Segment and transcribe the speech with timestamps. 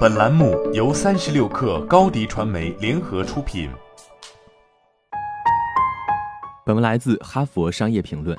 [0.00, 3.70] 本栏目由三十六氪高低传媒联合出品。
[6.66, 8.36] 本文来自《哈佛商业评论》。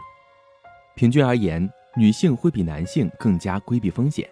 [0.95, 4.29] 平均而言，女性会比男性更加规避风险，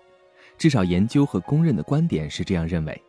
[0.57, 3.01] 至少研究和公认的观点是这样认为。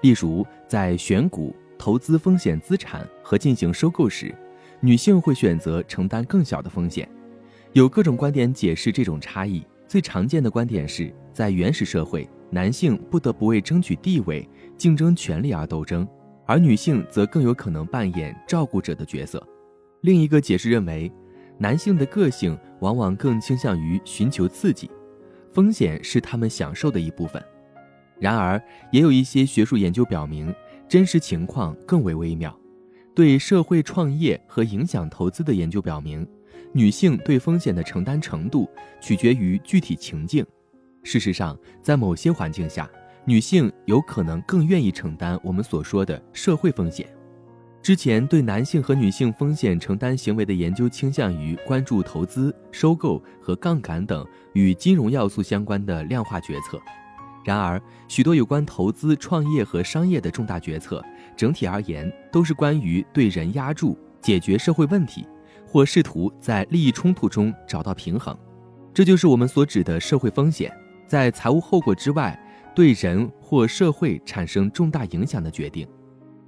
[0.00, 4.34] 例如，在选股、投资风险资产和进行收购时，
[4.80, 7.08] 女性会选择承担更小的风险。
[7.74, 9.64] 有各种观点解释这种差异。
[9.88, 14.48] 最常见的观点是在原始社会，男性不得不为争取地位、
[14.78, 16.08] 竞争权利而斗争，
[16.46, 19.46] 而女性则更有可能扮演照顾者的角色。
[20.00, 21.12] 另一个解释认为，
[21.58, 24.90] 男性的个性往往更倾向于寻求刺激，
[25.52, 27.44] 风险是他们享受的一部分。
[28.18, 28.58] 然而，
[28.90, 30.50] 也有一些学术研究表明，
[30.88, 32.58] 真实情况更为微妙。
[33.14, 36.26] 对社会创业和影响投资的研究表明。
[36.72, 38.66] 女性对风险的承担程度
[38.98, 40.42] 取决于具体情境。
[41.06, 42.90] 事实上，在某些环境下，
[43.24, 47.06] 女性有可能更愿意承担我们所说的社会风险。
[47.80, 56.76] 之前对男性和女性风险承担行为的研究倾向于关注投资、收购和杠杆等与金融要素相关的量化决策。
[57.44, 61.00] 然而，许多有关投资、创业和商业的重大决策，
[61.36, 65.24] 整体而言都是关于对人压住、解决社会问题。
[65.64, 68.36] 或试图在利益冲突中找到平衡，
[68.92, 70.72] 这就是我们所指的社会风险，
[71.06, 72.38] 在财务后果之外，
[72.74, 75.86] 对人或社会产生重大影响的决定。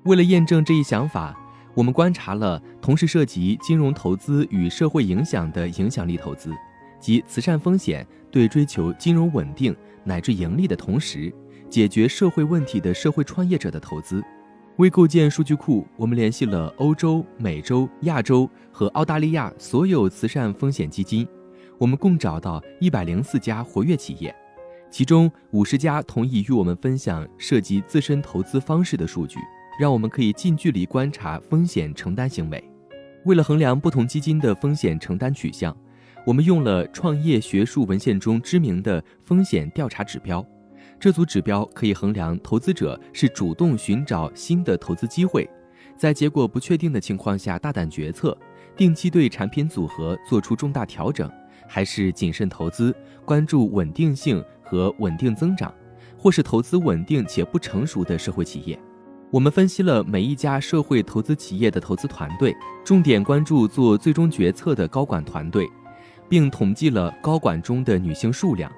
[0.04, 1.38] 为了验证这一想法，
[1.74, 6.52] 我们观察了同时涉及金融投资与社会影响的影响力投资，
[6.98, 11.32] 及慈善风险对追求金融稳定乃至盈利的同时，
[11.70, 14.22] 解决社会问题的社会创业者的投资。
[14.76, 21.26] 为构建数据库，我们联系了欧洲、美洲、亚洲和澳大利亚所有慈善风险基金。
[21.78, 24.34] 我们共找到一百零四家活跃企业，
[24.90, 29.38] 其中五十家同意与我们分享涉及自身投资方式的数据，
[29.78, 32.62] 让我们可以近距离观察风险承担行为。
[33.24, 35.76] 为了衡量不同基金的风险承担取向，
[36.24, 40.44] 我们用了创业学术文献中知名的风险调查指标。
[40.98, 45.48] 这组指标可以衡量投资者是主动寻找新的投资机会，
[45.96, 48.36] 在结果不确定的情况下大胆决策，
[48.74, 51.30] 定期对产品组合做出重大调整，
[51.68, 52.94] 还是谨慎投资，
[53.24, 55.72] 关注稳定性和稳定增长，
[56.18, 58.78] 或是投资稳定且不成熟的社会企业。
[59.30, 65.66] 我们分析了每一家社会投资企业的投资团队，重点关注做最终决策的高管团队，
[66.28, 68.70] 并统计了高管中的女性数量。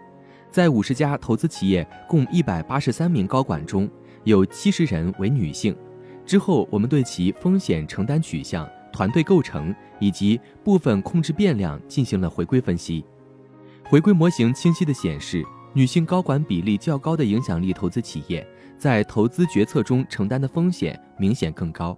[0.51, 3.89] 在五十家投资企业共一百八十三名高管中，
[4.25, 5.77] 有七十人为女性。
[6.27, 13.05] 之后，我们对其风险承担取向、团队构成以及部分控制变量进行了回归分析。
[13.85, 18.45] 回归模型清晰地显示，女性高管比例较高的影响力投资企业
[18.77, 21.97] 在投资决策中承担的风险明显更高。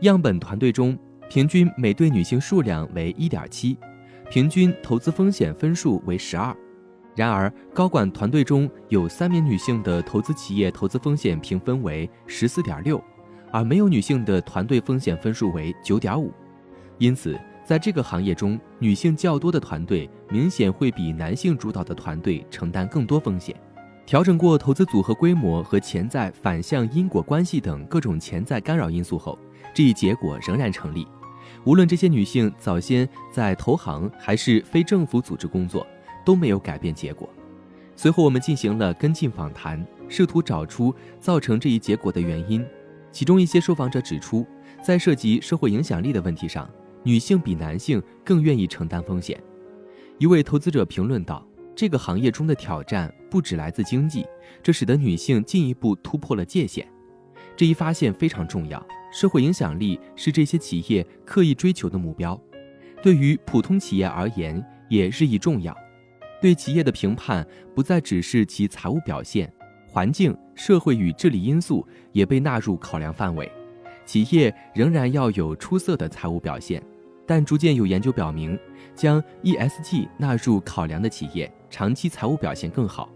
[0.00, 0.98] 样本团队中，
[1.30, 3.78] 平均每对女性数量为一点七，
[4.30, 6.54] 平均投资风险分数为十二。
[7.14, 13.02] 然而，高管团队中有三名女性的投资企业投资风险评分为十四点六，
[13.50, 16.30] 而没有女性的团队风险分数为九点五。
[16.98, 23.54] 因此，在这个行业中，女性较多的团队明显会比男性主导的团队承担更多风险。
[24.06, 29.36] 调整过投资组合规模和潜在反向因果关系等各种潜在干扰因素后，
[29.74, 31.04] 这一结果仍然成立。
[31.64, 35.86] 无论这些女性早先在投行还是非政府组织工作。
[36.26, 37.28] 都没有改变结果。
[37.94, 42.66] 随后，我们进行了跟进访谈，试图找出造成这一结果的原因。
[43.12, 44.44] 其中一些受访者指出，
[44.82, 46.68] 在涉及社会影响力的问题上，
[47.06, 49.40] 女性比男性更愿意承担风险。
[50.18, 54.26] 一位投资者评论道：“这个行业中的挑战不只来自经济，
[54.60, 56.84] 这使得女性进一步突破了界限。
[57.56, 58.84] 这一发现非常重要。
[59.12, 62.38] 社会影响力是这些企业刻意追求的目标，
[63.00, 65.72] 对于普通企业而言也日益重要。”
[66.42, 69.50] 对企业的评判不再只是其财务表现，
[69.86, 73.48] 环境、社会与治理因素也被纳入考量范围。
[74.04, 76.82] 企业仍然要有出色的财务表现，
[77.26, 78.58] 但逐渐有研究表明，
[78.94, 83.08] 将 ESG 纳入考量的企业长期财务表现更好。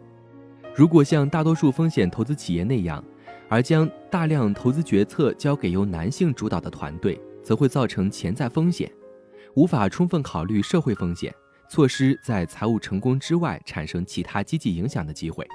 [0.75, 3.03] 如果像大多数风险投资企业那样，
[3.49, 8.91] 而将大量投资决策交给由男性主导的团队，则会造成潜在风险，
[9.55, 11.35] 无法充分考虑社会风险。
[11.69, 15.47] 错失在财务成功之外产生其他积极影响的机会。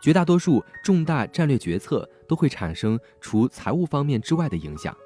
[0.00, 4.96] 绝大多数重大战略决策都会产生除财务方面之外的影响，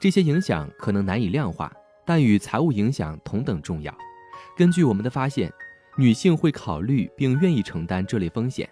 [0.00, 1.72] 这些影响可能难以量化，
[2.06, 3.94] 但与财务影响同等重要。
[4.56, 5.52] 根据我们的发现，
[5.98, 8.66] 女性会考虑并愿意承担这类风险。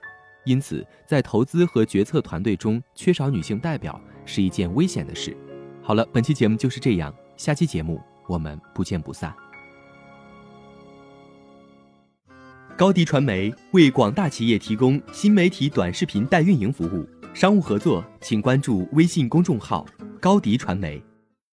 [0.44, 5.36] 因此，在投资和决策团队中缺少女性代表是一件危险的事。
[5.82, 9.34] 好了，本期节目就是这样，下期节目我们不见不散。
[12.76, 19.86] 高迪传媒为广大企业提供新媒体短视频代运营服务，商务合作请关注微信公众号
[20.20, 21.02] “高迪传媒”。